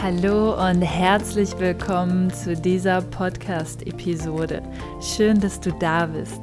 Hallo 0.00 0.54
und 0.64 0.80
herzlich 0.80 1.58
willkommen 1.58 2.32
zu 2.32 2.54
dieser 2.54 3.02
Podcast-Episode. 3.02 4.62
Schön, 5.00 5.40
dass 5.40 5.58
du 5.58 5.72
da 5.72 6.06
bist. 6.06 6.40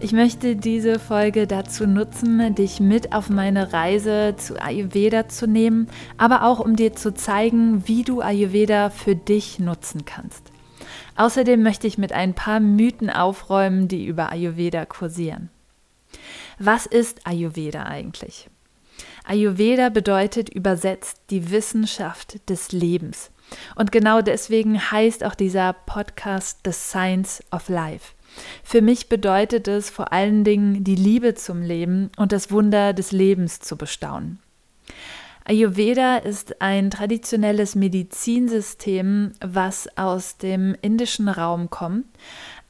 Ich 0.00 0.12
möchte 0.12 0.56
diese 0.56 0.98
Folge 0.98 1.46
dazu 1.46 1.86
nutzen, 1.86 2.54
dich 2.54 2.80
mit 2.80 3.12
auf 3.12 3.28
meine 3.28 3.74
Reise 3.74 4.34
zu 4.38 4.58
Ayurveda 4.58 5.28
zu 5.28 5.46
nehmen, 5.46 5.88
aber 6.16 6.42
auch 6.44 6.58
um 6.58 6.74
dir 6.74 6.94
zu 6.94 7.12
zeigen, 7.12 7.86
wie 7.86 8.02
du 8.02 8.22
Ayurveda 8.22 8.88
für 8.88 9.14
dich 9.14 9.58
nutzen 9.58 10.06
kannst. 10.06 10.50
Außerdem 11.16 11.62
möchte 11.62 11.86
ich 11.86 11.98
mit 11.98 12.14
ein 12.14 12.32
paar 12.32 12.60
Mythen 12.60 13.10
aufräumen, 13.10 13.88
die 13.88 14.06
über 14.06 14.32
Ayurveda 14.32 14.86
kursieren. 14.86 15.50
Was 16.58 16.86
ist 16.86 17.26
Ayurveda 17.26 17.82
eigentlich? 17.82 18.49
Ayurveda 19.24 19.88
bedeutet 19.88 20.48
übersetzt 20.48 21.22
die 21.30 21.50
Wissenschaft 21.50 22.48
des 22.48 22.72
Lebens. 22.72 23.30
Und 23.74 23.92
genau 23.92 24.22
deswegen 24.22 24.78
heißt 24.90 25.24
auch 25.24 25.34
dieser 25.34 25.72
Podcast 25.72 26.60
The 26.64 26.72
Science 26.72 27.42
of 27.50 27.68
Life. 27.68 28.14
Für 28.62 28.80
mich 28.80 29.08
bedeutet 29.08 29.68
es 29.68 29.90
vor 29.90 30.12
allen 30.12 30.44
Dingen 30.44 30.84
die 30.84 30.94
Liebe 30.94 31.34
zum 31.34 31.62
Leben 31.62 32.10
und 32.16 32.32
das 32.32 32.50
Wunder 32.50 32.92
des 32.92 33.12
Lebens 33.12 33.60
zu 33.60 33.76
bestaunen. 33.76 34.38
Ayurveda 35.44 36.18
ist 36.18 36.62
ein 36.62 36.90
traditionelles 36.90 37.74
Medizinsystem, 37.74 39.32
was 39.40 39.88
aus 39.96 40.36
dem 40.36 40.76
indischen 40.80 41.28
Raum 41.28 41.70
kommt, 41.70 42.06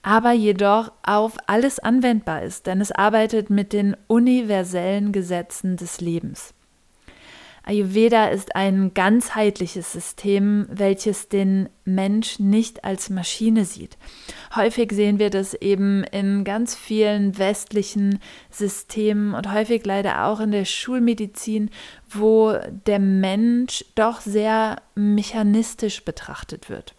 aber 0.02 0.32
jedoch 0.32 0.92
auf 1.02 1.36
alles 1.46 1.78
anwendbar 1.78 2.42
ist, 2.42 2.66
denn 2.66 2.80
es 2.80 2.92
arbeitet 2.92 3.50
mit 3.50 3.72
den 3.72 3.96
universellen 4.06 5.12
Gesetzen 5.12 5.76
des 5.76 6.00
Lebens. 6.00 6.54
Ayurveda 7.62 8.28
ist 8.28 8.56
ein 8.56 8.94
ganzheitliches 8.94 9.92
System, 9.92 10.66
welches 10.70 11.28
den 11.28 11.68
Mensch 11.84 12.38
nicht 12.38 12.84
als 12.84 13.10
Maschine 13.10 13.64
sieht. 13.64 13.98
Häufig 14.56 14.92
sehen 14.92 15.18
wir 15.18 15.30
das 15.30 15.54
eben 15.54 16.02
in 16.04 16.42
ganz 16.44 16.74
vielen 16.74 17.38
westlichen 17.38 18.18
Systemen 18.50 19.34
und 19.34 19.52
häufig 19.52 19.84
leider 19.84 20.24
auch 20.24 20.40
in 20.40 20.52
der 20.52 20.64
Schulmedizin, 20.64 21.70
wo 22.08 22.54
der 22.86 22.98
Mensch 22.98 23.84
doch 23.94 24.20
sehr 24.20 24.76
mechanistisch 24.94 26.04
betrachtet 26.04 26.70
wird. 26.70 26.94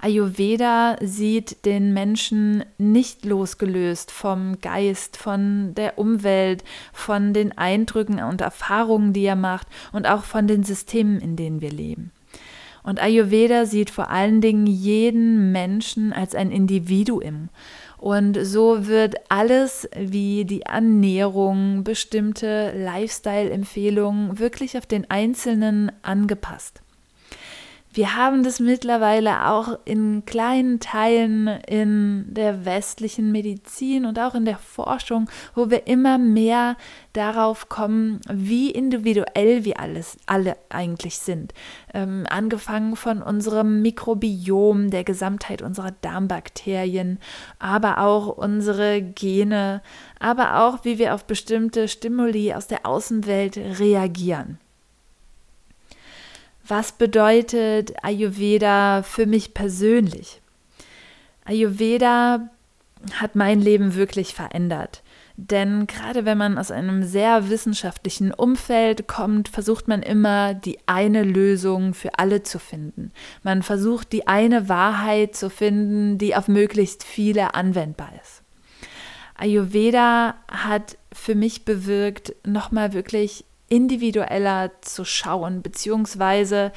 Ayurveda 0.00 0.96
sieht 1.00 1.64
den 1.64 1.92
Menschen 1.92 2.64
nicht 2.78 3.24
losgelöst 3.24 4.10
vom 4.10 4.60
Geist, 4.60 5.16
von 5.16 5.74
der 5.74 5.98
Umwelt, 5.98 6.64
von 6.92 7.32
den 7.32 7.56
Eindrücken 7.56 8.22
und 8.22 8.40
Erfahrungen, 8.40 9.12
die 9.12 9.24
er 9.24 9.36
macht 9.36 9.66
und 9.92 10.06
auch 10.06 10.24
von 10.24 10.46
den 10.46 10.64
Systemen, 10.64 11.20
in 11.20 11.36
denen 11.36 11.60
wir 11.60 11.70
leben. 11.70 12.12
Und 12.82 13.02
Ayurveda 13.02 13.66
sieht 13.66 13.90
vor 13.90 14.08
allen 14.08 14.40
Dingen 14.40 14.66
jeden 14.66 15.52
Menschen 15.52 16.12
als 16.12 16.34
ein 16.34 16.50
Individuum. 16.50 17.50
Und 17.98 18.38
so 18.42 18.86
wird 18.86 19.16
alles 19.28 19.88
wie 19.94 20.44
die 20.44 20.62
Ernährung, 20.62 21.84
bestimmte 21.84 22.72
Lifestyle-Empfehlungen 22.76 24.38
wirklich 24.38 24.78
auf 24.78 24.86
den 24.86 25.10
Einzelnen 25.10 25.92
angepasst. 26.02 26.80
Wir 27.98 28.14
haben 28.14 28.44
das 28.44 28.60
mittlerweile 28.60 29.48
auch 29.48 29.76
in 29.84 30.24
kleinen 30.24 30.78
Teilen 30.78 31.48
in 31.66 32.26
der 32.32 32.64
westlichen 32.64 33.32
Medizin 33.32 34.06
und 34.06 34.20
auch 34.20 34.36
in 34.36 34.44
der 34.44 34.58
Forschung, 34.58 35.28
wo 35.56 35.68
wir 35.68 35.88
immer 35.88 36.16
mehr 36.16 36.76
darauf 37.12 37.68
kommen, 37.68 38.20
wie 38.30 38.70
individuell 38.70 39.64
wir 39.64 39.80
alles, 39.80 40.16
alle 40.26 40.56
eigentlich 40.68 41.18
sind. 41.18 41.52
Ähm, 41.92 42.24
angefangen 42.30 42.94
von 42.94 43.20
unserem 43.20 43.82
Mikrobiom, 43.82 44.90
der 44.90 45.02
Gesamtheit 45.02 45.60
unserer 45.60 45.90
Darmbakterien, 45.90 47.18
aber 47.58 47.98
auch 47.98 48.28
unsere 48.28 49.02
Gene, 49.02 49.82
aber 50.20 50.62
auch 50.62 50.84
wie 50.84 51.00
wir 51.00 51.16
auf 51.16 51.24
bestimmte 51.24 51.88
Stimuli 51.88 52.54
aus 52.54 52.68
der 52.68 52.86
Außenwelt 52.86 53.56
reagieren. 53.56 54.60
Was 56.68 56.92
bedeutet 56.92 57.94
Ayurveda 58.02 59.02
für 59.02 59.24
mich 59.24 59.54
persönlich? 59.54 60.42
Ayurveda 61.46 62.50
hat 63.14 63.36
mein 63.36 63.60
Leben 63.60 63.94
wirklich 63.94 64.34
verändert. 64.34 65.02
Denn 65.36 65.86
gerade 65.86 66.24
wenn 66.24 66.36
man 66.36 66.58
aus 66.58 66.70
einem 66.70 67.04
sehr 67.04 67.48
wissenschaftlichen 67.48 68.34
Umfeld 68.34 69.06
kommt, 69.06 69.48
versucht 69.48 69.88
man 69.88 70.02
immer 70.02 70.52
die 70.52 70.78
eine 70.86 71.22
Lösung 71.22 71.94
für 71.94 72.18
alle 72.18 72.42
zu 72.42 72.58
finden. 72.58 73.12
Man 73.42 73.62
versucht 73.62 74.12
die 74.12 74.26
eine 74.26 74.68
Wahrheit 74.68 75.36
zu 75.36 75.48
finden, 75.48 76.18
die 76.18 76.34
auf 76.34 76.48
möglichst 76.48 77.04
viele 77.04 77.54
anwendbar 77.54 78.10
ist. 78.20 78.42
Ayurveda 79.36 80.34
hat 80.50 80.98
für 81.12 81.36
mich 81.36 81.64
bewirkt, 81.64 82.34
nochmal 82.44 82.92
wirklich 82.92 83.44
individueller 83.68 84.70
zu 84.80 85.04
schauen, 85.04 85.62
beziehungsweise 85.62 86.72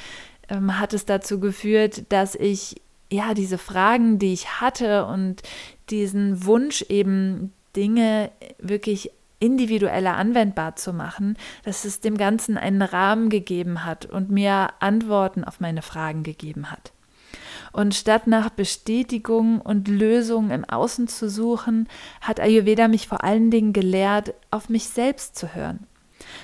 ähm, 0.49 0.79
hat 0.79 0.93
es 0.93 1.05
dazu 1.05 1.39
geführt, 1.39 2.11
dass 2.11 2.35
ich 2.35 2.81
ja 3.11 3.33
diese 3.33 3.57
Fragen, 3.57 4.19
die 4.19 4.33
ich 4.33 4.61
hatte 4.61 5.05
und 5.05 5.41
diesen 5.89 6.45
Wunsch 6.45 6.81
eben 6.83 7.53
Dinge 7.75 8.31
wirklich 8.59 9.11
individueller 9.39 10.15
anwendbar 10.17 10.75
zu 10.75 10.93
machen, 10.93 11.35
dass 11.63 11.83
es 11.83 11.99
dem 11.99 12.17
Ganzen 12.17 12.57
einen 12.57 12.81
Rahmen 12.81 13.29
gegeben 13.29 13.85
hat 13.85 14.05
und 14.05 14.29
mir 14.29 14.69
Antworten 14.79 15.43
auf 15.43 15.59
meine 15.59 15.81
Fragen 15.81 16.23
gegeben 16.23 16.71
hat. 16.71 16.91
Und 17.73 17.95
statt 17.95 18.27
nach 18.27 18.49
Bestätigung 18.49 19.61
und 19.61 19.87
Lösung 19.87 20.51
im 20.51 20.65
Außen 20.65 21.07
zu 21.07 21.29
suchen, 21.29 21.87
hat 22.19 22.39
Ayurveda 22.39 22.87
mich 22.87 23.07
vor 23.07 23.23
allen 23.23 23.49
Dingen 23.49 23.73
gelehrt, 23.73 24.33
auf 24.51 24.69
mich 24.69 24.89
selbst 24.89 25.37
zu 25.37 25.55
hören 25.55 25.87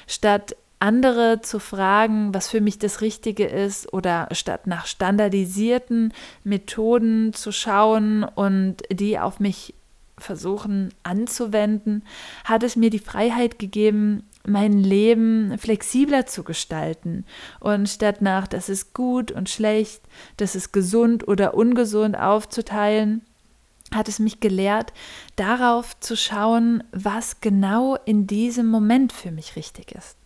Statt 0.08 0.56
andere 0.80 1.42
zu 1.42 1.60
fragen, 1.60 2.34
was 2.34 2.50
für 2.50 2.62
mich 2.62 2.80
das 2.80 3.02
Richtige 3.02 3.46
ist, 3.46 3.92
oder 3.94 4.28
statt 4.32 4.68
nach 4.68 4.86
standardisierten 4.86 6.14
Methoden 6.44 7.34
zu 7.34 7.52
schauen 7.52 8.24
und 8.24 8.78
die 8.92 9.20
auf 9.20 9.40
mich 9.40 9.74
versuchen 10.20 10.94
anzuwenden, 11.04 12.04
hat 12.44 12.64
es 12.64 12.76
mir 12.76 12.90
die 12.90 13.00
Freiheit 13.00 13.60
gegeben, 13.60 14.24
mein 14.48 14.74
Leben 14.82 15.58
flexibler 15.58 16.26
zu 16.26 16.44
gestalten. 16.44 17.26
Und 17.60 17.90
statt 17.90 18.22
nach, 18.22 18.48
das 18.48 18.70
ist 18.70 18.94
gut 18.94 19.32
und 19.32 19.50
schlecht, 19.50 20.02
das 20.38 20.56
ist 20.56 20.72
gesund 20.72 21.28
oder 21.28 21.54
ungesund 21.54 22.18
aufzuteilen, 22.18 23.22
hat 23.94 24.08
es 24.08 24.20
mich 24.20 24.40
gelehrt, 24.40 24.94
darauf 25.36 26.00
zu 26.00 26.16
schauen, 26.18 26.84
was 26.92 27.42
genau 27.42 27.96
in 28.06 28.28
diesem 28.28 28.68
Moment 28.68 29.14
für 29.14 29.32
mich 29.32 29.56
richtig 29.56 29.94
ist. 29.94 30.18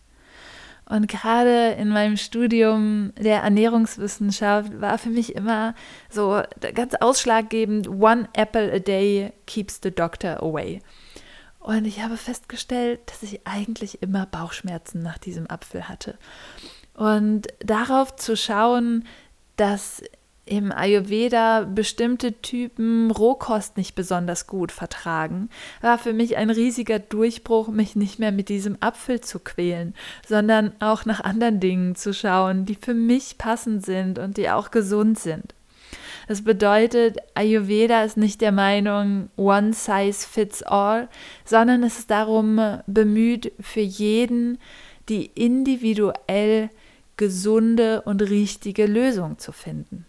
Und 0.92 1.08
gerade 1.08 1.70
in 1.78 1.88
meinem 1.88 2.16
Studium 2.16 3.12
der 3.16 3.42
Ernährungswissenschaft 3.42 4.80
war 4.80 4.98
für 4.98 5.10
mich 5.10 5.34
immer 5.34 5.74
so 6.10 6.42
ganz 6.74 6.94
ausschlaggebend, 6.96 7.88
one 7.88 8.28
apple 8.34 8.72
a 8.72 8.78
day 8.78 9.32
keeps 9.46 9.80
the 9.82 9.90
doctor 9.90 10.42
away. 10.42 10.82
Und 11.60 11.86
ich 11.86 12.02
habe 12.02 12.16
festgestellt, 12.16 13.00
dass 13.06 13.22
ich 13.22 13.46
eigentlich 13.46 14.02
immer 14.02 14.26
Bauchschmerzen 14.26 15.02
nach 15.02 15.18
diesem 15.18 15.48
Apfel 15.48 15.88
hatte. 15.88 16.18
Und 16.94 17.46
darauf 17.60 18.16
zu 18.16 18.36
schauen, 18.36 19.06
dass 19.56 20.02
im 20.44 20.72
Ayurveda 20.72 21.62
bestimmte 21.62 22.40
Typen 22.42 23.10
Rohkost 23.10 23.76
nicht 23.76 23.94
besonders 23.94 24.46
gut 24.46 24.72
vertragen, 24.72 25.48
war 25.80 25.98
für 25.98 26.12
mich 26.12 26.36
ein 26.36 26.50
riesiger 26.50 26.98
Durchbruch, 26.98 27.68
mich 27.68 27.94
nicht 27.94 28.18
mehr 28.18 28.32
mit 28.32 28.48
diesem 28.48 28.76
Apfel 28.80 29.20
zu 29.20 29.38
quälen, 29.38 29.94
sondern 30.26 30.72
auch 30.80 31.04
nach 31.04 31.20
anderen 31.20 31.60
Dingen 31.60 31.94
zu 31.94 32.12
schauen, 32.12 32.66
die 32.66 32.74
für 32.74 32.94
mich 32.94 33.38
passend 33.38 33.86
sind 33.86 34.18
und 34.18 34.36
die 34.36 34.50
auch 34.50 34.72
gesund 34.72 35.18
sind. 35.18 35.54
Das 36.26 36.42
bedeutet, 36.42 37.18
Ayurveda 37.34 38.04
ist 38.04 38.16
nicht 38.16 38.40
der 38.40 38.52
Meinung, 38.52 39.28
one 39.36 39.72
size 39.72 40.26
fits 40.26 40.62
all, 40.62 41.08
sondern 41.44 41.82
es 41.82 42.00
ist 42.00 42.10
darum 42.10 42.80
bemüht, 42.86 43.52
für 43.60 43.80
jeden 43.80 44.58
die 45.08 45.26
individuell 45.26 46.70
gesunde 47.16 48.02
und 48.02 48.22
richtige 48.22 48.86
Lösung 48.86 49.38
zu 49.38 49.52
finden. 49.52 50.06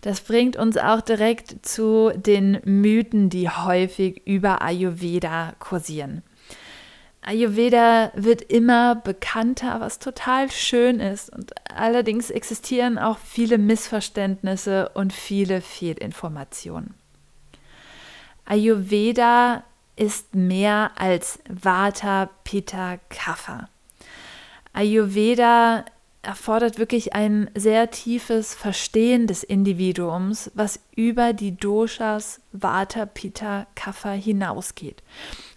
Das 0.00 0.20
bringt 0.20 0.56
uns 0.56 0.76
auch 0.76 1.00
direkt 1.00 1.64
zu 1.64 2.12
den 2.14 2.60
Mythen, 2.64 3.30
die 3.30 3.48
häufig 3.48 4.26
über 4.26 4.62
Ayurveda 4.62 5.54
kursieren. 5.58 6.22
Ayurveda 7.24 8.10
wird 8.16 8.42
immer 8.42 8.96
bekannter, 8.96 9.80
was 9.80 10.00
total 10.00 10.50
schön 10.50 10.98
ist. 10.98 11.32
Und 11.32 11.52
allerdings 11.72 12.30
existieren 12.30 12.98
auch 12.98 13.18
viele 13.18 13.58
Missverständnisse 13.58 14.88
und 14.94 15.12
viele 15.12 15.60
Fehlinformationen. 15.60 16.94
Ayurveda 18.44 19.62
ist 19.94 20.34
mehr 20.34 20.90
als 20.96 21.38
Vata, 21.48 22.28
Pitta, 22.42 22.98
Kapha. 23.08 23.68
Ayurveda 24.72 25.84
erfordert 26.22 26.78
wirklich 26.78 27.14
ein 27.14 27.50
sehr 27.54 27.90
tiefes 27.90 28.54
Verstehen 28.54 29.26
des 29.26 29.42
Individuums, 29.42 30.52
was 30.54 30.80
über 30.94 31.32
die 31.32 31.56
Doshas 31.56 32.40
Vata, 32.52 33.06
Pitta, 33.06 33.66
Kapha 33.74 34.12
hinausgeht. 34.12 35.02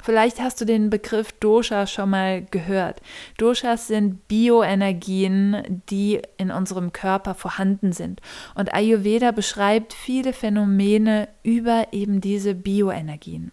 Vielleicht 0.03 0.39
hast 0.39 0.59
du 0.61 0.65
den 0.65 0.89
Begriff 0.89 1.31
Dosha 1.33 1.85
schon 1.85 2.09
mal 2.09 2.45
gehört. 2.45 3.01
Doshas 3.37 3.87
sind 3.87 4.27
Bioenergien, 4.27 5.83
die 5.89 6.21
in 6.37 6.51
unserem 6.51 6.93
Körper 6.93 7.35
vorhanden 7.35 7.91
sind. 7.91 8.21
Und 8.55 8.73
Ayurveda 8.73 9.31
beschreibt 9.31 9.93
viele 9.93 10.33
Phänomene 10.33 11.27
über 11.43 11.87
eben 11.91 12.21
diese 12.21 12.55
Bioenergien. 12.55 13.51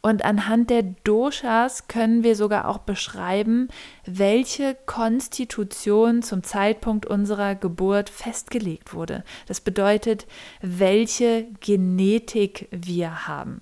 Und 0.00 0.24
anhand 0.24 0.70
der 0.70 0.82
Doshas 1.04 1.88
können 1.88 2.22
wir 2.22 2.36
sogar 2.36 2.68
auch 2.68 2.78
beschreiben, 2.78 3.68
welche 4.06 4.76
Konstitution 4.86 6.22
zum 6.22 6.42
Zeitpunkt 6.42 7.06
unserer 7.06 7.54
Geburt 7.54 8.08
festgelegt 8.08 8.94
wurde. 8.94 9.24
Das 9.46 9.60
bedeutet, 9.60 10.26
welche 10.60 11.46
Genetik 11.60 12.68
wir 12.70 13.26
haben. 13.26 13.60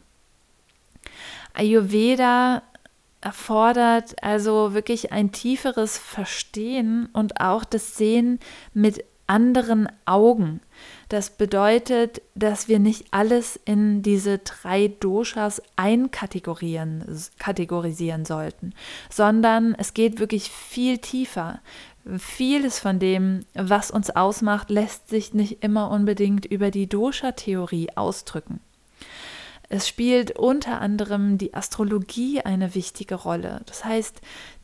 Ayurveda 1.54 2.62
erfordert 3.22 4.22
also 4.22 4.74
wirklich 4.74 5.12
ein 5.12 5.32
tieferes 5.32 5.96
Verstehen 5.96 7.08
und 7.12 7.40
auch 7.40 7.64
das 7.64 7.96
Sehen 7.96 8.38
mit 8.74 9.04
anderen 9.26 9.88
Augen. 10.04 10.60
Das 11.08 11.30
bedeutet, 11.30 12.20
dass 12.34 12.66
wir 12.66 12.80
nicht 12.80 13.06
alles 13.12 13.60
in 13.64 14.02
diese 14.02 14.38
drei 14.38 14.88
Doshas 14.88 15.62
einkategorisieren 15.76 17.04
kategorisieren 17.38 18.24
sollten, 18.24 18.72
sondern 19.08 19.74
es 19.78 19.94
geht 19.94 20.18
wirklich 20.18 20.50
viel 20.50 20.98
tiefer. 20.98 21.60
Vieles 22.18 22.78
von 22.80 22.98
dem, 22.98 23.44
was 23.54 23.90
uns 23.90 24.10
ausmacht, 24.10 24.70
lässt 24.70 25.08
sich 25.08 25.32
nicht 25.32 25.62
immer 25.62 25.90
unbedingt 25.90 26.46
über 26.46 26.70
die 26.70 26.88
Dosha-Theorie 26.88 27.90
ausdrücken. 27.96 28.60
Es 29.68 29.88
spielt 29.88 30.38
unter 30.38 30.80
anderem 30.80 31.38
die 31.38 31.54
Astrologie 31.54 32.40
eine 32.40 32.74
wichtige 32.74 33.16
Rolle. 33.16 33.62
Das 33.66 33.84
heißt, 33.84 34.20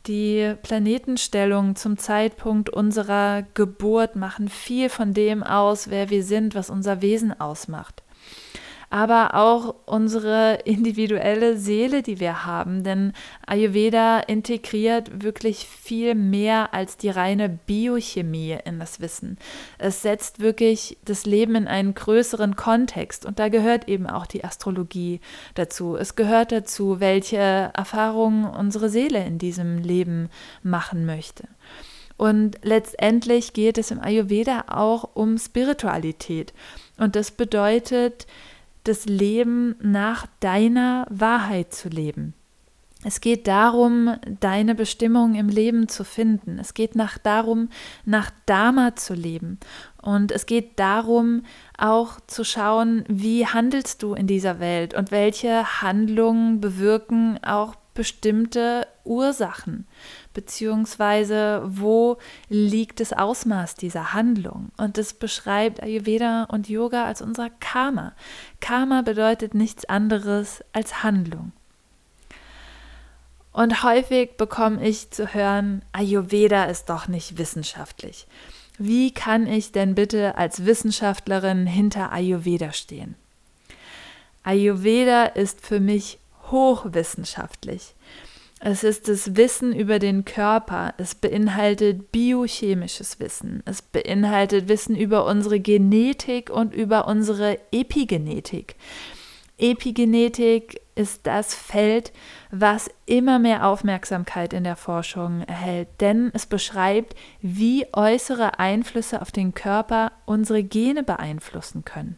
die 0.07 0.55
Planetenstellung 0.63 1.75
zum 1.75 1.97
Zeitpunkt 1.97 2.69
unserer 2.69 3.43
Geburt 3.53 4.15
machen 4.15 4.47
viel 4.47 4.89
von 4.89 5.13
dem 5.13 5.43
aus, 5.43 5.89
wer 5.89 6.09
wir 6.09 6.23
sind, 6.23 6.55
was 6.55 6.69
unser 6.69 7.01
Wesen 7.01 7.39
ausmacht 7.39 8.02
aber 8.93 9.33
auch 9.33 9.73
unsere 9.87 10.59
individuelle 10.65 11.57
Seele, 11.57 12.03
die 12.03 12.19
wir 12.19 12.45
haben. 12.45 12.83
Denn 12.83 13.13
Ayurveda 13.47 14.19
integriert 14.19 15.23
wirklich 15.23 15.65
viel 15.67 16.13
mehr 16.13 16.75
als 16.75 16.95
die 16.97 17.09
reine 17.09 17.49
Biochemie 17.49 18.55
in 18.65 18.77
das 18.77 19.01
Wissen. 19.01 19.39
Es 19.79 20.03
setzt 20.03 20.41
wirklich 20.41 20.99
das 21.05 21.25
Leben 21.25 21.55
in 21.55 21.67
einen 21.67 21.95
größeren 21.95 22.55
Kontext 22.55 23.25
und 23.25 23.39
da 23.39 23.49
gehört 23.49 23.89
eben 23.89 24.05
auch 24.05 24.27
die 24.27 24.43
Astrologie 24.43 25.21
dazu. 25.55 25.95
Es 25.95 26.15
gehört 26.15 26.51
dazu, 26.51 26.99
welche 26.99 27.71
Erfahrungen 27.73 28.45
unsere 28.45 28.89
Seele 28.89 29.25
in 29.25 29.39
diesem 29.39 29.79
Leben 29.79 30.29
machen 30.61 31.07
möchte. 31.07 31.47
Und 32.15 32.59
letztendlich 32.61 33.53
geht 33.53 33.79
es 33.79 33.89
im 33.89 33.99
Ayurveda 33.99 34.65
auch 34.67 35.15
um 35.15 35.39
Spiritualität. 35.39 36.53
Und 36.99 37.15
das 37.15 37.31
bedeutet, 37.31 38.27
das 38.83 39.05
Leben 39.05 39.75
nach 39.81 40.27
deiner 40.39 41.05
Wahrheit 41.09 41.73
zu 41.73 41.89
leben. 41.89 42.33
Es 43.05 43.19
geht 43.19 43.47
darum, 43.47 44.15
deine 44.39 44.75
Bestimmung 44.75 45.35
im 45.35 45.49
Leben 45.49 45.89
zu 45.89 46.05
finden. 46.05 46.57
Es 46.57 46.73
geht 46.73 46.95
nach 46.95 47.17
darum, 47.17 47.69
nach 48.05 48.31
Dharma 48.45 48.95
zu 48.95 49.13
leben. 49.13 49.59
Und 50.01 50.31
es 50.31 50.45
geht 50.45 50.79
darum, 50.79 51.43
auch 51.77 52.19
zu 52.27 52.45
schauen, 52.45 53.03
wie 53.09 53.45
handelst 53.45 54.03
du 54.03 54.13
in 54.13 54.27
dieser 54.27 54.59
Welt 54.59 54.93
und 54.93 55.11
welche 55.11 55.81
Handlungen 55.81 56.61
bewirken 56.61 57.39
auch 57.43 57.75
bestimmte 57.93 58.87
Ursachen, 59.03 59.87
beziehungsweise 60.33 61.61
wo 61.65 62.17
liegt 62.49 62.99
das 62.99 63.13
Ausmaß 63.13 63.75
dieser 63.75 64.13
Handlung. 64.13 64.71
Und 64.77 64.97
das 64.97 65.13
beschreibt 65.13 65.81
Ayurveda 65.81 66.45
und 66.45 66.69
Yoga 66.69 67.05
als 67.05 67.21
unser 67.21 67.49
Karma. 67.49 68.13
Karma 68.59 69.01
bedeutet 69.01 69.53
nichts 69.53 69.85
anderes 69.85 70.63
als 70.73 71.03
Handlung. 71.03 71.51
Und 73.51 73.83
häufig 73.83 74.35
bekomme 74.37 74.83
ich 74.85 75.11
zu 75.11 75.33
hören, 75.33 75.85
Ayurveda 75.91 76.65
ist 76.65 76.89
doch 76.89 77.07
nicht 77.07 77.37
wissenschaftlich. 77.37 78.25
Wie 78.79 79.13
kann 79.13 79.45
ich 79.45 79.71
denn 79.71 79.93
bitte 79.93 80.35
als 80.37 80.65
Wissenschaftlerin 80.65 81.67
hinter 81.67 82.11
Ayurveda 82.11 82.73
stehen? 82.73 83.15
Ayurveda 84.41 85.25
ist 85.25 85.65
für 85.65 85.79
mich 85.79 86.17
hochwissenschaftlich. 86.53 87.95
Es 88.61 88.85
ist 88.85 89.09
das 89.09 89.35
Wissen 89.35 89.75
über 89.75 89.99
den 89.99 90.23
Körper. 90.23 90.93
Es 90.97 91.15
beinhaltet 91.15 92.13
biochemisches 92.13 93.19
Wissen. 93.19 93.61
Es 93.65 93.81
beinhaltet 93.81 94.69
Wissen 94.69 94.95
über 94.95 95.25
unsere 95.25 95.59
Genetik 95.59 96.49
und 96.49 96.73
über 96.73 97.09
unsere 97.09 97.59
Epigenetik. 97.73 98.77
Epigenetik 99.57 100.79
ist 100.95 101.27
das 101.27 101.53
Feld, 101.53 102.13
was 102.51 102.89
immer 103.05 103.37
mehr 103.37 103.67
Aufmerksamkeit 103.67 104.53
in 104.53 104.63
der 104.63 104.77
Forschung 104.77 105.41
erhält, 105.41 105.89
denn 105.99 106.31
es 106.33 106.45
beschreibt, 106.45 107.15
wie 107.41 107.85
äußere 107.91 108.59
Einflüsse 108.59 109.21
auf 109.21 109.31
den 109.33 109.53
Körper 109.53 110.13
unsere 110.25 110.63
Gene 110.63 111.03
beeinflussen 111.03 111.83
können. 111.83 112.17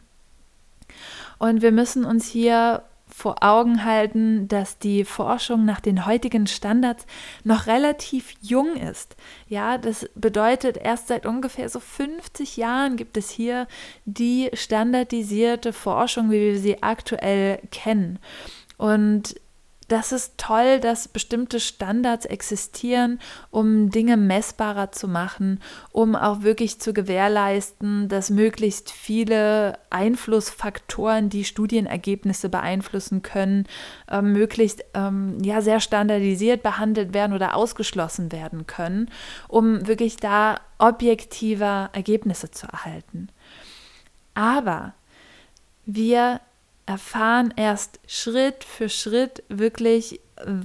Und 1.38 1.60
wir 1.60 1.72
müssen 1.72 2.04
uns 2.04 2.26
hier 2.26 2.82
vor 3.08 3.42
Augen 3.42 3.84
halten, 3.84 4.48
dass 4.48 4.78
die 4.78 5.04
Forschung 5.04 5.64
nach 5.64 5.80
den 5.80 6.06
heutigen 6.06 6.46
Standards 6.46 7.06
noch 7.44 7.66
relativ 7.66 8.34
jung 8.40 8.76
ist. 8.76 9.16
Ja, 9.48 9.78
das 9.78 10.08
bedeutet, 10.14 10.76
erst 10.76 11.08
seit 11.08 11.24
ungefähr 11.24 11.68
so 11.68 11.80
50 11.80 12.56
Jahren 12.56 12.96
gibt 12.96 13.16
es 13.16 13.30
hier 13.30 13.68
die 14.04 14.50
standardisierte 14.54 15.72
Forschung, 15.72 16.30
wie 16.30 16.40
wir 16.40 16.58
sie 16.58 16.82
aktuell 16.82 17.60
kennen. 17.70 18.18
Und 18.76 19.36
das 19.88 20.10
ist 20.10 20.36
toll, 20.36 20.80
dass 20.80 21.06
bestimmte 21.06 21.60
Standards 21.60 22.26
existieren, 22.26 23.20
um 23.50 23.90
Dinge 23.90 24.16
messbarer 24.16 24.90
zu 24.90 25.06
machen, 25.06 25.60
um 25.92 26.16
auch 26.16 26.42
wirklich 26.42 26.80
zu 26.80 26.92
gewährleisten, 26.92 28.08
dass 28.08 28.30
möglichst 28.30 28.90
viele 28.90 29.78
Einflussfaktoren, 29.90 31.28
die 31.28 31.44
Studienergebnisse 31.44 32.48
beeinflussen 32.48 33.22
können, 33.22 33.66
äh, 34.10 34.22
möglichst 34.22 34.84
ähm, 34.94 35.38
ja, 35.42 35.60
sehr 35.60 35.78
standardisiert 35.78 36.64
behandelt 36.64 37.14
werden 37.14 37.32
oder 37.32 37.54
ausgeschlossen 37.54 38.32
werden 38.32 38.66
können, 38.66 39.08
um 39.46 39.86
wirklich 39.86 40.16
da 40.16 40.56
objektiver 40.78 41.90
Ergebnisse 41.92 42.50
zu 42.50 42.66
erhalten. 42.66 43.28
Aber 44.34 44.94
wir 45.86 46.40
erfahren 46.86 47.52
erst 47.56 48.00
Schritt 48.06 48.64
für 48.64 48.88
Schritt 48.88 49.42
wirklich, 49.48 50.20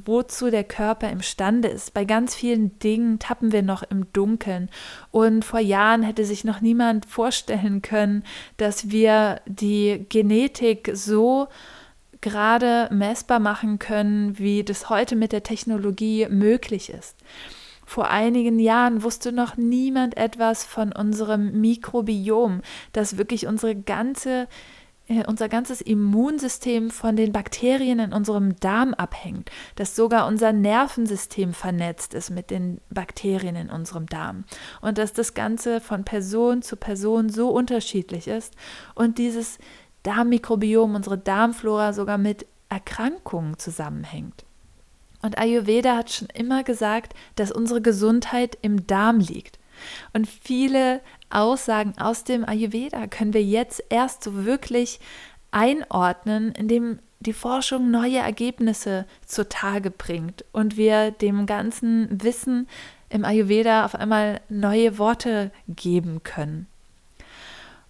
wozu 0.06 0.51
der 0.51 0.63
Körper 0.63 1.10
imstande 1.10 1.68
ist. 1.68 1.94
Bei 1.94 2.06
ganz 2.06 2.36
vielen 2.36 2.78
Dingen 2.80 3.20
tappen 3.20 3.51
wir 3.51 3.63
noch 3.63 3.84
im 3.84 4.12
Dunkeln. 4.13 4.70
Und 5.10 5.44
vor 5.44 5.60
Jahren 5.60 6.04
hätte 6.04 6.25
sich 6.25 6.44
noch 6.44 6.62
niemand 6.62 7.06
vorstellen 7.06 7.82
können, 7.82 8.24
dass 8.58 8.92
wir 8.92 9.42
die 9.46 10.06
Genetik 10.10 10.92
so 10.94 11.48
gerade 12.22 12.88
messbar 12.94 13.40
machen 13.40 13.80
können, 13.80 14.38
wie 14.38 14.63
das 14.63 14.90
heute 14.90 15.16
mit 15.16 15.32
der 15.32 15.44
Technologie 15.44 16.28
möglich 16.30 16.92
ist. 16.92 17.16
Vor 17.86 18.10
einigen 18.10 18.60
Jahren 18.60 19.04
wusste 19.04 19.32
noch 19.32 19.58
niemand 19.58 20.16
etwas 20.16 20.63
von 20.63 20.94
unserem 20.94 21.60
Mikrobiom, 21.60 22.62
das 22.94 23.18
wirklich 23.18 23.48
unsere 23.48 23.75
ganze 23.75 24.48
unser 25.27 25.50
ganzes 25.50 25.82
Immunsystem 25.82 26.89
von 26.89 27.15
den 27.15 27.32
Bakterien 27.32 28.00
in 28.00 28.13
unserem 28.13 28.56
Darm 28.60 28.94
abhängt, 28.94 29.51
dass 29.75 29.96
sogar 29.96 30.27
unser 30.27 30.53
Nervensystem 30.53 31.53
vernetzt 31.53 32.13
ist 32.13 32.30
mit 32.30 32.50
den 32.50 32.80
Bakterien 32.89 33.56
in 33.56 33.70
unserem 33.70 34.08
Darm 34.08 34.46
und 34.82 34.98
dass 34.98 35.13
das 35.13 35.34
Ganze 35.34 35.82
von 35.82 36.03
Person 36.03 36.62
zu 36.62 36.75
Person 36.75 37.30
so 37.30 37.50
unterschiedlich 37.50 38.27
ist 38.27 38.56
und 38.96 39.18
dieses 39.18 39.58
Darmmikrobiom, 40.03 40.96
unsere 40.96 41.18
Darmflora 41.18 41.94
sogar 41.94 42.18
mit 42.18 42.46
Erkrankungen 42.70 43.58
zusammenhängt. 43.60 44.46
Und 45.22 45.38
Ayurveda 45.38 45.96
hat 45.96 46.12
schon 46.12 46.30
immer 46.34 46.63
gesagt, 46.63 47.13
dass 47.36 47.51
unsere 47.51 47.82
Gesundheit 47.82 48.58
im 48.62 48.88
Darm 48.88 49.20
liegt. 49.20 49.60
Und 50.14 50.28
viele 50.28 51.02
Aussagen 51.30 51.94
aus 51.98 52.24
dem 52.24 52.48
Ayurveda 52.48 53.08
können 53.08 53.34
wir 53.34 53.44
jetzt 53.44 53.84
erst 53.90 54.24
so 54.24 54.46
wirklich 54.46 55.00
einordnen, 55.52 56.54
indem 56.54 57.00
die 57.20 57.34
Forschung 57.34 57.92
neue 57.92 58.18
Ergebnisse 58.18 59.06
zutage 59.26 59.92
bringt 59.92 60.44
und 60.52 60.76
wir 60.76 61.12
dem 61.12 61.46
ganzen 61.46 62.24
Wissen 62.24 62.68
im 63.10 63.26
Ayurveda 63.26 63.86
auf 63.86 63.94
einmal 63.96 64.42
neue 64.50 64.98
Worte 64.98 65.52
geben 65.68 66.24
können. 66.24 66.68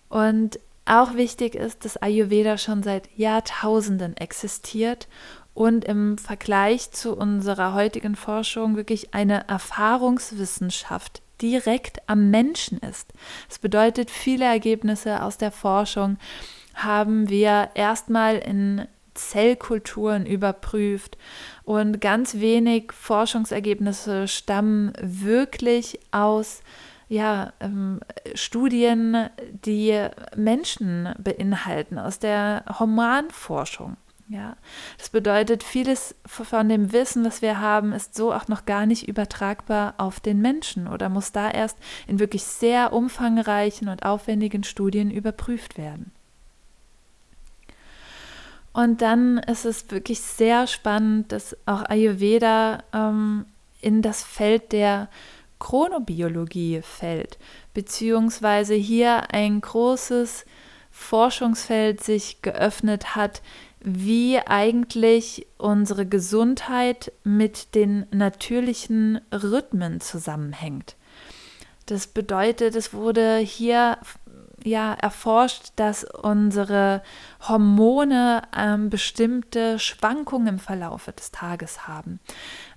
Und 0.10 0.60
auch 0.86 1.14
wichtig 1.14 1.56
ist, 1.56 1.86
dass 1.86 1.96
Ayurveda 1.96 2.58
schon 2.58 2.84
seit 2.84 3.10
Jahrtausenden 3.16 4.18
existiert 4.18 5.08
und 5.54 5.86
im 5.86 6.18
Vergleich 6.18 6.92
zu 6.92 7.16
unserer 7.16 7.74
heutigen 7.74 8.16
Forschung 8.16 8.76
wirklich 8.76 9.14
eine 9.14 9.48
Erfahrungswissenschaft 9.48 11.22
direkt 11.42 12.08
am 12.08 12.30
Menschen 12.30 12.80
ist. 12.80 13.14
Das 13.48 13.60
bedeutet, 13.60 14.12
viele 14.12 14.46
Ergebnisse 14.46 15.24
aus 15.24 15.38
der 15.38 15.52
Forschung 15.52 16.18
haben 16.74 17.30
wir 17.30 17.70
erstmal 17.76 18.38
in 18.38 18.88
Zellkulturen 19.14 20.26
überprüft 20.26 21.18
und 21.64 22.00
ganz 22.00 22.36
wenig 22.36 22.92
Forschungsergebnisse 22.94 24.28
stammen 24.28 24.94
wirklich 25.02 26.00
aus 26.12 26.62
ja, 27.10 27.52
ähm, 27.60 28.00
Studien, 28.36 29.30
die 29.66 30.08
Menschen 30.38 31.14
beinhalten, 31.18 32.00
aus 32.00 32.20
der 32.20 32.64
Humanforschung. 32.80 33.98
Ja, 34.32 34.56
das 34.98 35.10
bedeutet, 35.10 35.62
vieles 35.62 36.16
von 36.26 36.70
dem 36.70 36.94
Wissen, 36.94 37.26
was 37.26 37.42
wir 37.42 37.60
haben, 37.60 37.92
ist 37.92 38.16
so 38.16 38.32
auch 38.32 38.48
noch 38.48 38.66
gar 38.66 38.86
nicht 38.86 39.10
übertragbar 39.10 39.94
auf 39.98 40.22
den 40.22 40.40
Menschen 40.40 40.88
oder 40.88 41.10
muss 41.10 41.34
da 41.34 41.52
erst 41.52 41.78
in 42.08 42.18
wirklich 42.20 42.46
sehr 42.46 42.94
umfangreichen 42.94 43.90
und 43.90 44.06
aufwendigen 44.06 44.64
Studien 44.64 45.12
überprüft 45.12 45.78
werden. 45.78 46.14
Und 48.72 49.02
dann 49.02 49.38
ist 49.40 49.66
es 49.66 49.92
wirklich 49.92 50.22
sehr 50.22 50.66
spannend, 50.66 51.34
dass 51.34 51.58
auch 51.66 51.84
Ayurveda 51.90 52.86
ähm, 52.94 53.46
in 53.82 54.02
das 54.02 54.24
Feld 54.24 54.72
der 54.72 55.10
Chronobiologie 55.60 56.82
fällt, 56.82 57.38
beziehungsweise 57.74 58.76
hier 58.76 59.34
ein 59.34 59.60
großes 59.60 60.46
Forschungsfeld 60.90 62.02
sich 62.02 62.42
geöffnet 62.42 63.16
hat, 63.16 63.42
wie 63.84 64.40
eigentlich 64.40 65.48
unsere 65.58 66.06
Gesundheit 66.06 67.12
mit 67.24 67.76
den 67.76 68.06
natürlichen 68.12 69.22
Rhythmen 69.32 70.02
zusammenhängt. 70.02 70.96
Das 71.88 72.08
bedeutet, 72.08 72.76
es 72.76 72.94
wurde 72.94 73.38
hier 73.38 73.98
ja 74.64 74.94
erforscht, 74.94 75.72
dass 75.76 76.04
unsere 76.04 77.02
Hormone 77.48 78.44
ähm, 78.56 78.90
bestimmte 78.90 79.80
Schwankungen 79.80 80.48
im 80.48 80.60
Verlauf 80.60 81.10
des 81.18 81.32
Tages 81.32 81.88
haben. 81.88 82.20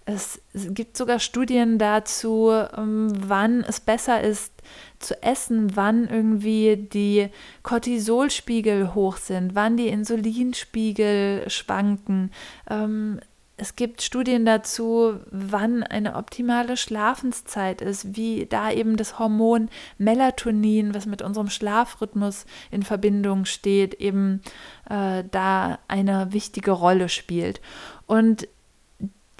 Es, 0.06 0.40
gibt 0.52 0.96
sogar 0.98 1.18
Studien 1.18 1.78
dazu, 1.78 2.50
ähm, 2.76 3.12
wann 3.16 3.64
es 3.64 3.80
besser 3.80 4.20
ist 4.20 4.52
zu 4.98 5.22
essen, 5.22 5.76
wann 5.76 6.08
irgendwie 6.08 6.76
die 6.76 7.28
Cortisolspiegel 7.62 8.94
hoch 8.94 9.16
sind, 9.16 9.54
wann 9.54 9.76
die 9.78 9.88
Insulinspiegel 9.88 11.48
schwanken. 11.48 12.32
Ähm, 12.68 13.20
es 13.56 13.76
gibt 13.76 14.02
Studien 14.02 14.44
dazu, 14.44 15.20
wann 15.30 15.84
eine 15.84 16.16
optimale 16.16 16.76
Schlafenszeit 16.76 17.82
ist, 17.82 18.16
wie 18.16 18.46
da 18.46 18.72
eben 18.72 18.96
das 18.96 19.18
Hormon 19.20 19.68
Melatonin, 19.96 20.92
was 20.92 21.06
mit 21.06 21.22
unserem 21.22 21.48
Schlafrhythmus 21.48 22.46
in 22.72 22.82
Verbindung 22.82 23.44
steht, 23.44 23.94
eben 23.94 24.42
äh, 24.90 25.22
da 25.30 25.78
eine 25.86 26.32
wichtige 26.32 26.72
Rolle 26.72 27.08
spielt. 27.08 27.60
Und 28.06 28.48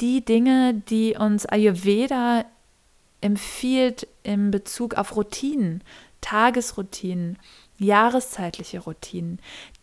die 0.00 0.24
Dinge, 0.24 0.82
die 0.88 1.16
uns 1.18 1.46
Ayurveda 1.46 2.44
empfiehlt 3.20 4.06
in 4.22 4.50
Bezug 4.50 4.94
auf 4.94 5.16
Routinen, 5.16 5.82
Tagesroutinen, 6.20 7.38
jahreszeitliche 7.78 8.80
Routinen, 8.80 9.38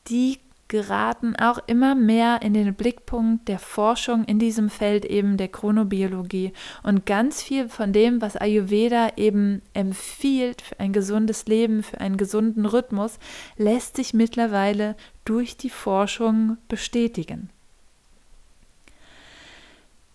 die 0.08 0.40
geraten 0.72 1.36
auch 1.36 1.60
immer 1.68 1.96
mehr 1.96 2.42
in 2.42 2.54
den 2.54 2.74
Blickpunkt 2.74 3.50
der 3.50 3.60
Forschung 3.60 4.24
in 4.24 4.40
diesem 4.40 4.70
Feld 4.70 5.04
eben 5.04 5.36
der 5.36 5.50
Chronobiologie. 5.50 6.54
Und 6.82 7.06
ganz 7.06 7.44
viel 7.44 7.68
von 7.68 7.92
dem, 7.92 8.22
was 8.22 8.38
Ayurveda 8.38 9.10
eben 9.18 9.62
empfiehlt 9.74 10.62
für 10.62 10.80
ein 10.80 10.94
gesundes 10.94 11.46
Leben, 11.46 11.84
für 11.84 12.00
einen 12.00 12.16
gesunden 12.16 12.66
Rhythmus, 12.66 13.20
lässt 13.58 13.98
sich 13.98 14.14
mittlerweile 14.14 14.96
durch 15.26 15.58
die 15.58 15.70
Forschung 15.70 16.56
bestätigen. 16.70 17.50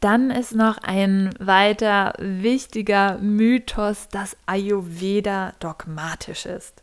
Dann 0.01 0.31
ist 0.31 0.55
noch 0.55 0.79
ein 0.79 1.31
weiter 1.39 2.13
wichtiger 2.19 3.19
Mythos, 3.19 4.09
dass 4.09 4.37
Ayurveda 4.47 5.53
dogmatisch 5.59 6.47
ist. 6.47 6.83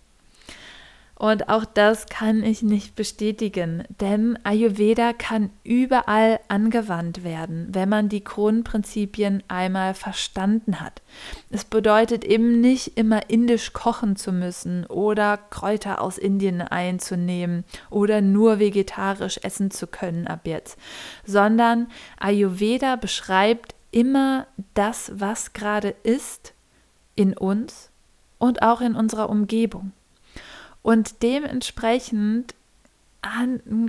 Und 1.24 1.48
auch 1.48 1.64
das 1.64 2.08
kann 2.08 2.44
ich 2.44 2.64
nicht 2.64 2.98
bestätigen, 2.98 3.86
denn 4.02 4.38
Ayurveda 4.44 5.14
kann 5.14 5.52
überall 5.64 6.42
angewandt 6.50 7.24
werden, 7.24 7.70
wenn 7.72 7.88
man 7.88 8.10
die 8.10 8.26
Grundprinzipien 8.26 9.42
einmal 9.48 9.94
verstanden 9.94 10.82
hat. 10.82 11.02
Es 11.50 11.64
bedeutet 11.64 12.26
eben 12.26 12.60
nicht 12.60 12.98
immer 12.98 13.30
indisch 13.30 13.72
kochen 13.72 14.18
zu 14.18 14.34
müssen 14.34 14.86
oder 14.88 15.38
Kräuter 15.38 16.02
aus 16.02 16.18
Indien 16.18 16.62
einzunehmen 16.62 17.64
oder 17.90 18.20
nur 18.20 18.60
vegetarisch 18.60 19.40
essen 19.44 19.72
zu 19.72 19.88
können 19.88 20.28
ab 20.28 20.42
jetzt, 20.44 20.78
sondern 21.26 21.88
Ayurveda 22.20 22.98
beschreibt 22.98 23.76
immer 23.92 24.46
das, 24.74 25.10
was 25.16 25.54
gerade 25.54 25.96
ist 26.04 26.54
in 27.16 27.32
uns 27.38 27.92
und 28.40 28.62
auch 28.62 28.82
in 28.82 28.94
unserer 28.94 29.30
Umgebung. 29.30 29.94
Und 30.84 31.24
dementsprechend 31.24 32.54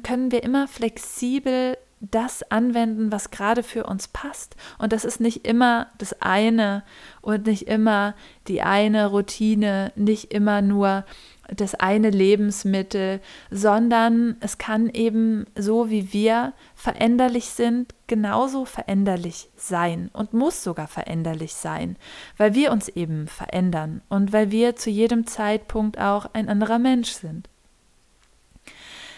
können 0.03 0.33
wir 0.33 0.43
immer 0.43 0.69
flexibel 0.69 1.77
das 2.01 2.51
anwenden, 2.51 3.11
was 3.11 3.31
gerade 3.31 3.63
für 3.63 3.85
uns 3.85 4.09
passt. 4.09 4.57
Und 4.79 4.93
das 4.93 5.05
ist 5.05 5.21
nicht 5.21 5.47
immer 5.47 5.89
das 5.99 6.21
eine 6.21 6.85
und 7.21 7.47
nicht 7.47 7.67
immer 7.67 8.15
die 8.47 8.63
eine 8.63 9.07
Routine, 9.07 9.93
nicht 9.97 10.33
immer 10.33 10.63
nur 10.63 11.05
das 11.49 11.75
eine 11.75 12.11
Lebensmittel, 12.11 13.21
sondern 13.51 14.37
es 14.41 14.59
kann 14.59 14.89
eben 14.89 15.47
so 15.57 15.91
wie 15.91 16.13
wir 16.13 16.53
veränderlich 16.75 17.47
sind, 17.47 17.95
genauso 18.07 18.65
veränderlich 18.65 19.49
sein 19.57 20.11
und 20.13 20.33
muss 20.33 20.63
sogar 20.63 20.89
veränderlich 20.89 21.55
sein, 21.55 21.97
weil 22.37 22.55
wir 22.55 22.73
uns 22.73 22.89
eben 22.89 23.29
verändern 23.29 24.03
und 24.09 24.33
weil 24.33 24.51
wir 24.51 24.77
zu 24.77 24.91
jedem 24.91 25.27
Zeitpunkt 25.27 25.99
auch 25.99 26.27
ein 26.33 26.49
anderer 26.49 26.79
Mensch 26.79 27.13
sind. 27.13 27.49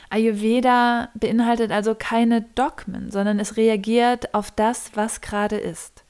Ayurveda 0.08 1.08
beinhaltet 1.14 1.72
also 1.72 1.94
keine 1.94 2.42
Dogmen, 2.42 3.10
sondern 3.10 3.40
es 3.40 3.56
reagiert 3.56 4.34
auf 4.34 4.50
das, 4.50 4.92
was 4.94 5.20
gerade 5.20 5.56
ist. 5.56 6.04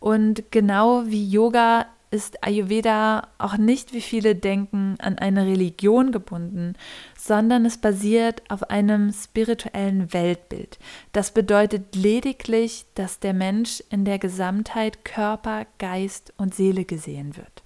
Und 0.00 0.50
genau 0.50 1.06
wie 1.06 1.28
Yoga 1.28 1.86
ist 2.10 2.42
Ayurveda 2.42 3.28
auch 3.38 3.56
nicht, 3.56 3.92
wie 3.92 4.00
viele 4.00 4.34
denken, 4.34 4.96
an 4.98 5.18
eine 5.18 5.46
Religion 5.46 6.12
gebunden, 6.12 6.74
sondern 7.18 7.66
es 7.66 7.78
basiert 7.78 8.42
auf 8.48 8.70
einem 8.70 9.12
spirituellen 9.12 10.12
Weltbild. 10.12 10.78
Das 11.12 11.32
bedeutet 11.32 11.94
lediglich, 11.94 12.86
dass 12.94 13.20
der 13.20 13.34
Mensch 13.34 13.82
in 13.90 14.04
der 14.04 14.18
Gesamtheit 14.18 15.04
Körper, 15.04 15.66
Geist 15.78 16.32
und 16.38 16.54
Seele 16.54 16.84
gesehen 16.84 17.36
wird. 17.36 17.62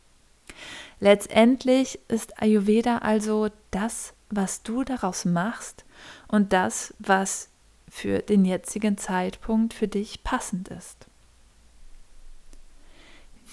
Letztendlich 0.99 1.99
ist 2.09 2.41
Ayurveda 2.41 2.99
also 2.99 3.49
das, 3.71 4.15
was 4.31 4.63
du 4.63 4.85
daraus 4.85 5.25
machst 5.25 5.85
und 6.29 6.53
das, 6.53 6.95
was 6.99 7.49
für 7.89 8.21
den 8.21 8.45
jetzigen 8.45 8.97
Zeitpunkt 8.97 9.75
für 9.75 9.89
dich 9.89 10.25
passend 10.25 10.69
ist. 10.69 11.07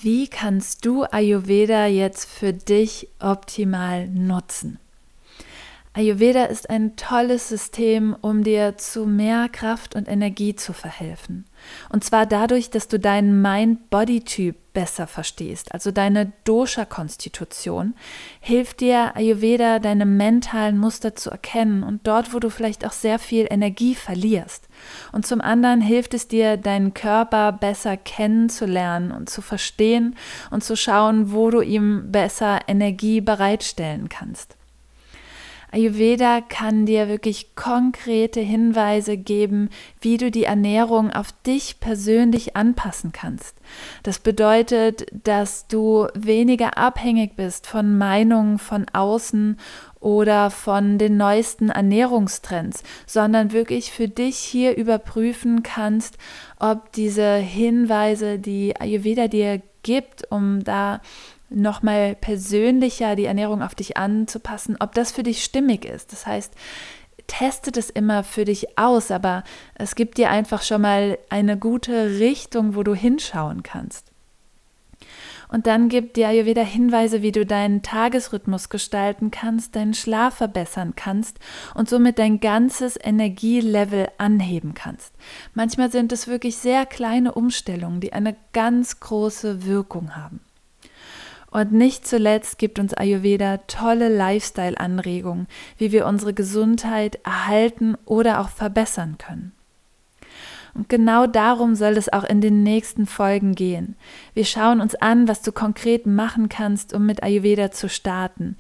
Wie 0.02 0.30
kannst 0.30 0.86
du 0.86 1.04
Ayurveda 1.04 1.86
jetzt 1.88 2.30
für 2.30 2.54
dich 2.54 3.10
optimal 3.20 4.08
nutzen? 4.08 4.80
Ayurveda 5.92 6.46
ist 6.46 6.70
ein 6.70 6.96
tolles 6.96 7.50
System, 7.50 8.16
um 8.22 8.46
dir 8.46 8.78
zu 8.78 9.06
mehr 9.06 9.50
Kraft 9.50 9.96
und 9.96 10.08
Energie 10.08 10.56
zu 10.56 10.72
verhelfen. 10.72 11.44
Und 11.90 12.04
zwar 12.04 12.26
dadurch, 12.26 12.70
dass 12.70 12.88
du 12.88 13.00
deinen 13.00 13.42
Mind-Body-Typ 13.42 14.56
besser 14.74 15.08
verstehst, 15.08 15.74
also 15.74 15.92
deine 15.92 16.32
Dosha-Konstitution, 16.44 17.96
hilft 18.40 18.82
dir 18.82 19.16
Ayurveda, 19.16 19.80
deine 19.80 20.06
mentalen 20.06 20.78
Muster 20.78 21.16
zu 21.16 21.32
erkennen 21.32 21.84
und 21.84 22.06
dort, 22.08 22.34
wo 22.34 22.40
du 22.40 22.50
vielleicht 22.50 22.86
auch 22.86 22.92
sehr 22.92 23.20
viel 23.20 23.48
Energie 23.50 23.96
verlierst. 23.96 24.70
Und 25.12 25.26
zum 25.26 25.42
anderen 25.42 25.82
hilft 25.82 26.14
es 26.14 26.28
dir, 26.28 26.58
deinen 26.58 26.94
Körper 26.94 27.52
besser 27.52 27.98
kennenzulernen 27.98 29.12
und 29.12 29.30
zu 29.30 29.42
verstehen 29.42 30.16
und 30.52 30.64
zu 30.64 30.76
schauen, 30.76 31.34
wo 31.34 31.50
du 31.50 31.62
ihm 31.62 32.12
besser 32.12 32.60
Energie 32.68 33.22
bereitstellen 33.22 34.08
kannst. 34.08 34.59
Ayurveda 35.72 36.42
kann 36.42 36.86
dir 36.86 37.08
wirklich 37.08 37.56
konkrete 37.56 38.40
Hinweise 38.40 39.18
geben, 39.18 39.70
wie 40.02 40.18
du 40.18 40.32
die 40.32 40.46
Ernährung 40.46 41.12
auf 41.12 41.32
dich 41.46 41.80
persönlich 41.80 42.56
anpassen 42.56 43.12
kannst. 43.12 43.56
Das 44.04 44.20
bedeutet, 44.20 45.06
dass 45.24 45.68
du 45.68 46.08
weniger 46.16 46.78
abhängig 46.78 47.36
bist 47.36 47.68
von 47.68 47.98
Meinungen 47.98 48.58
von 48.58 48.86
außen 48.92 49.58
oder 50.00 50.50
von 50.50 50.98
den 50.98 51.18
neuesten 51.18 51.70
Ernährungstrends, 51.70 52.84
sondern 53.06 53.52
wirklich 53.52 53.92
für 53.92 54.08
dich 54.08 54.38
hier 54.38 54.76
überprüfen 54.76 55.62
kannst, 55.62 56.18
ob 56.60 56.92
diese 56.94 57.36
Hinweise, 57.36 58.40
die 58.40 58.80
Ayurveda 58.80 59.28
dir 59.28 59.62
gibt, 59.84 60.32
um 60.32 60.64
da 60.64 61.02
nochmal 61.50 62.16
persönlicher 62.16 63.16
die 63.16 63.26
Ernährung 63.26 63.62
auf 63.62 63.76
dich 63.76 63.98
anzupassen, 63.98 64.78
ob 64.80 64.94
das 64.94 65.12
für 65.12 65.24
dich 65.24 65.44
stimmig 65.44 65.86
ist. 65.86 66.12
Das 66.12 66.26
heißt, 66.26 66.54
teste 67.28 67.72
das 67.72 67.90
immer 67.90 68.24
für 68.24 68.46
dich 68.46 68.78
aus, 68.78 69.12
aber 69.12 69.44
es 69.76 69.96
gibt 69.96 70.18
dir 70.18 70.30
einfach 70.30 70.62
schon 70.62 70.82
mal 70.82 71.18
eine 71.30 71.58
gute 71.58 72.20
Richtung, 72.20 72.76
wo 72.76 72.84
du 72.84 72.94
hinschauen 72.94 73.64
kannst. 73.64 74.12
Und 75.52 75.66
dann 75.66 75.90
gibt 75.90 76.16
dir 76.16 76.28
Ayurveda 76.28 76.62
Hinweise, 76.62 77.24
wie 77.24 77.32
du 77.32 77.44
deinen 77.44 77.82
Tagesrhythmus 77.82 78.70
gestalten 78.70 79.32
kannst, 79.32 79.76
deinen 79.76 79.96
Schlaf 79.96 80.36
verbessern 80.36 80.94
kannst 80.96 81.40
und 81.74 81.90
somit 81.90 82.20
dein 82.20 82.40
ganzes 82.40 83.00
Energielevel 83.02 84.10
anheben 84.20 84.76
kannst. 84.76 85.14
Manchmal 85.56 85.92
sind 85.92 86.12
es 86.12 86.28
wirklich 86.28 86.58
sehr 86.58 86.86
kleine 86.86 87.34
Umstellungen, 87.34 88.00
die 88.00 88.14
eine 88.14 88.36
ganz 88.54 89.00
große 89.00 89.66
Wirkung 89.66 90.16
haben. 90.16 90.42
Und 91.52 91.72
nicht 91.72 92.08
zuletzt 92.08 92.60
gibt 92.60 92.80
uns 92.80 92.94
Ayurveda 92.94 93.58
tolle 93.68 94.10
Lifestyle-Anregungen, 94.16 95.48
wie 95.78 95.92
wir 95.92 96.06
unsere 96.06 96.34
Gesundheit 96.34 97.20
erhalten 97.24 97.96
oder 98.06 98.40
auch 98.40 98.50
verbessern 98.50 99.18
können. 99.18 99.54
Und 100.76 100.88
genau 100.88 101.26
darum 101.26 101.76
soll 101.76 101.98
es 101.98 102.12
auch 102.14 102.24
in 102.24 102.42
den 102.42 102.64
nächsten 102.64 103.06
Folgen 103.08 103.56
gehen. 103.56 103.96
Wir 104.34 104.46
schauen 104.46 104.82
uns 104.82 104.96
an, 104.96 105.28
was 105.28 105.42
du 105.42 105.52
konkret 105.52 106.06
machen 106.06 106.48
kannst, 106.48 106.94
um 106.94 107.06
mit 107.06 107.24
Ayurveda 107.24 107.72
zu 107.72 107.90
starten, 107.90 108.56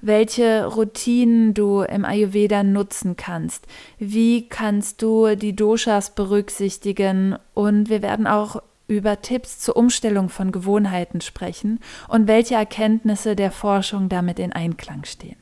welche 0.00 0.64
Routinen 0.64 1.54
du 1.54 1.82
im 1.82 2.04
Ayurveda 2.04 2.64
nutzen 2.64 3.16
kannst, 3.16 3.66
wie 3.98 4.48
kannst 4.48 5.02
du 5.02 5.36
die 5.36 5.54
Doshas 5.54 6.14
berücksichtigen 6.14 7.36
und 7.54 7.90
wir 7.90 8.02
werden 8.02 8.26
auch 8.26 8.62
über 8.96 9.20
Tipps 9.20 9.58
zur 9.58 9.76
Umstellung 9.76 10.28
von 10.28 10.52
Gewohnheiten 10.52 11.20
sprechen 11.20 11.80
und 12.08 12.26
welche 12.26 12.54
Erkenntnisse 12.54 13.36
der 13.36 13.50
Forschung 13.50 14.08
damit 14.08 14.38
in 14.38 14.52
Einklang 14.52 15.04
stehen. 15.04 15.36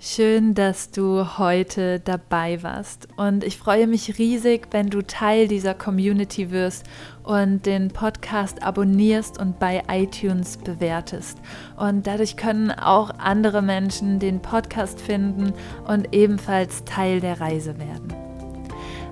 Schön, 0.00 0.54
dass 0.54 0.92
du 0.92 1.38
heute 1.38 1.98
dabei 1.98 2.62
warst 2.62 3.08
und 3.16 3.42
ich 3.42 3.58
freue 3.58 3.88
mich 3.88 4.16
riesig, 4.16 4.68
wenn 4.70 4.90
du 4.90 5.02
Teil 5.02 5.48
dieser 5.48 5.74
Community 5.74 6.52
wirst 6.52 6.86
und 7.24 7.66
den 7.66 7.88
Podcast 7.88 8.62
abonnierst 8.62 9.40
und 9.40 9.58
bei 9.58 9.82
iTunes 9.90 10.56
bewertest. 10.58 11.38
Und 11.76 12.06
dadurch 12.06 12.36
können 12.36 12.70
auch 12.70 13.10
andere 13.18 13.60
Menschen 13.60 14.20
den 14.20 14.40
Podcast 14.40 15.00
finden 15.00 15.52
und 15.84 16.14
ebenfalls 16.14 16.84
Teil 16.84 17.18
der 17.18 17.40
Reise 17.40 17.76
werden. 17.80 18.27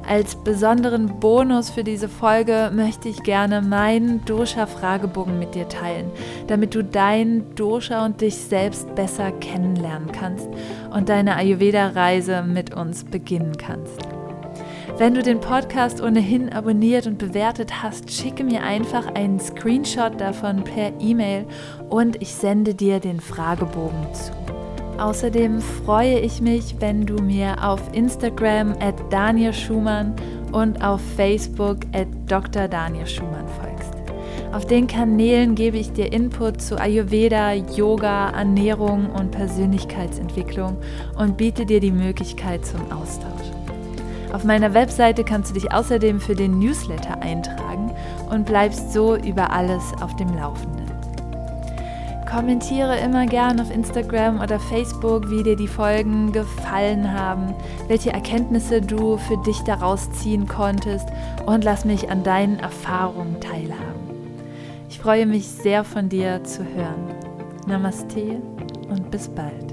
Als 0.09 0.37
besonderen 0.37 1.19
Bonus 1.19 1.71
für 1.71 1.83
diese 1.83 2.09
Folge 2.09 2.71
möchte 2.73 3.09
ich 3.09 3.25
gerne 3.25 3.61
meinen 3.61 4.25
Dosha-Fragebogen 4.25 5.37
mit 5.37 5.57
dir 5.57 5.69
teilen, 5.69 6.13
damit 6.47 6.77
du 6.77 6.85
dein 6.85 7.57
Dosha 7.57 8.05
und 8.05 8.21
dich 8.21 8.37
selbst 8.37 8.95
besser 8.95 9.33
kennenlernen 9.33 10.13
kannst 10.13 10.49
und 10.95 11.09
deine 11.09 11.35
Ayurveda-Reise 11.35 12.43
mit 12.43 12.73
uns 12.73 13.03
beginnen 13.03 13.57
kannst. 13.57 13.99
Wenn 14.97 15.15
du 15.15 15.23
den 15.25 15.41
Podcast 15.41 16.01
ohnehin 16.01 16.53
abonniert 16.53 17.09
und 17.09 17.19
bewertet 17.19 17.83
hast, 17.83 18.13
schicke 18.13 18.45
mir 18.45 18.63
einfach 18.63 19.13
einen 19.15 19.41
Screenshot 19.41 20.21
davon 20.21 20.63
per 20.63 20.93
E-Mail 21.01 21.47
und 21.91 22.23
ich 22.23 22.33
sende 22.33 22.75
dir 22.75 23.01
den 23.01 23.21
Fragebogen 23.21 24.15
zu. 24.15 24.56
Außerdem 24.99 25.61
freue 25.61 26.19
ich 26.21 26.41
mich, 26.41 26.77
wenn 26.81 27.05
du 27.05 27.23
mir 27.23 27.63
auf 27.63 27.81
Instagram 27.93 28.73
at 28.81 28.95
Daniel 29.11 29.53
Schumann 29.53 30.15
und 30.53 30.83
auf 30.83 31.03
Facebook 31.17 31.79
at 31.93 32.09
Dr. 32.27 32.67
Daniel 32.67 33.07
Schumann 33.07 33.47
folgst. 33.61 33.93
Auf 34.53 34.65
den 34.65 34.87
Kanälen 34.87 35.55
gebe 35.55 35.77
ich 35.77 35.93
dir 35.93 36.11
Input 36.11 36.63
zu 36.63 36.81
Ayurveda, 36.81 37.53
Yoga, 37.53 38.31
Ernährung 38.31 39.11
und 39.11 39.33
Persönlichkeitsentwicklung 39.33 40.79
und 41.19 41.37
biete 41.37 41.67
dir 41.67 41.81
die 41.81 41.93
Möglichkeit 41.93 42.65
zum 42.65 42.81
Austausch. 42.91 43.51
Auf 44.33 44.45
meiner 44.45 44.73
Webseite 44.73 45.25
kannst 45.25 45.51
du 45.51 45.55
dich 45.55 45.73
außerdem 45.73 46.21
für 46.21 46.35
den 46.35 46.59
Newsletter 46.59 47.21
eintragen 47.21 47.91
und 48.31 48.47
bleibst 48.47 48.95
so 48.95 49.15
über 49.15 49.53
alles 49.53 49.93
auf 50.01 50.17
dem 50.17 50.35
Laufenden. 50.35 50.87
Kommentiere 52.27 52.99
immer 52.99 53.27
gern 53.27 53.61
auf 53.61 53.71
Instagram 53.71 54.41
oder 54.41 54.59
Facebook, 54.59 55.31
wie 55.31 55.43
dir 55.43 55.57
die 55.57 55.69
Folgen 55.69 56.33
gefallen 56.33 57.13
haben, 57.13 57.55
welche 57.89 58.13
Erkenntnisse 58.13 58.81
du 58.83 59.17
für 59.17 59.37
dich 59.39 59.61
daraus 59.61 60.11
ziehen 60.11 60.47
konntest 60.47 61.09
und 61.47 61.65
lass 61.65 61.85
mich 61.85 62.11
an 62.11 62.25
deinen 62.25 62.59
Erfahrungen 62.59 63.41
teilhaben. 63.41 64.11
Ich 64.89 64.99
freue 64.99 65.27
mich 65.27 65.47
sehr 65.47 65.85
von 65.85 66.09
dir 66.09 66.43
zu 66.45 66.65
hören. 66.65 67.11
Namaste 67.67 68.43
und 68.89 69.11
bis 69.11 69.29
bald. 69.29 69.66